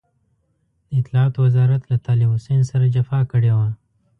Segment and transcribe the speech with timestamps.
[0.87, 3.69] د اطلاعاتو وزارت له طالب حسين سره جفا کړې وه.